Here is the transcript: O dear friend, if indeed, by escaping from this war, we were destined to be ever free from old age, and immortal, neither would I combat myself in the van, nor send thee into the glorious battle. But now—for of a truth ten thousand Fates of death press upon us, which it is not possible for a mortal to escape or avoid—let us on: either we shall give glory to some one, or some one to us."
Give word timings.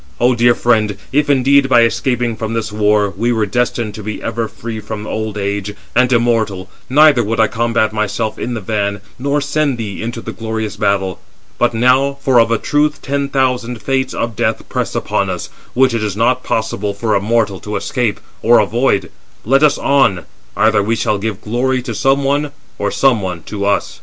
O 0.19 0.33
dear 0.33 0.55
friend, 0.55 0.97
if 1.11 1.29
indeed, 1.29 1.69
by 1.69 1.81
escaping 1.83 2.35
from 2.35 2.55
this 2.55 2.71
war, 2.71 3.11
we 3.15 3.31
were 3.31 3.45
destined 3.45 3.93
to 3.93 4.01
be 4.01 4.19
ever 4.23 4.47
free 4.47 4.79
from 4.79 5.05
old 5.05 5.37
age, 5.37 5.75
and 5.95 6.11
immortal, 6.11 6.71
neither 6.89 7.23
would 7.23 7.39
I 7.39 7.45
combat 7.45 7.93
myself 7.93 8.39
in 8.39 8.55
the 8.55 8.61
van, 8.61 9.01
nor 9.19 9.41
send 9.41 9.77
thee 9.77 10.01
into 10.01 10.19
the 10.19 10.31
glorious 10.31 10.75
battle. 10.75 11.19
But 11.59 11.75
now—for 11.75 12.39
of 12.39 12.49
a 12.49 12.57
truth 12.57 13.03
ten 13.03 13.29
thousand 13.29 13.83
Fates 13.83 14.15
of 14.15 14.35
death 14.35 14.67
press 14.69 14.95
upon 14.95 15.29
us, 15.29 15.49
which 15.75 15.93
it 15.93 16.01
is 16.03 16.17
not 16.17 16.43
possible 16.43 16.95
for 16.95 17.13
a 17.13 17.21
mortal 17.21 17.59
to 17.59 17.75
escape 17.75 18.19
or 18.41 18.57
avoid—let 18.57 19.61
us 19.61 19.77
on: 19.77 20.25
either 20.57 20.81
we 20.81 20.95
shall 20.95 21.19
give 21.19 21.41
glory 21.41 21.83
to 21.83 21.93
some 21.93 22.23
one, 22.23 22.51
or 22.79 22.89
some 22.89 23.21
one 23.21 23.43
to 23.43 23.65
us." 23.67 23.99